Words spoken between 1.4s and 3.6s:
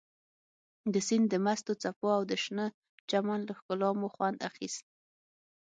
مستو څپو او د شنه چمن له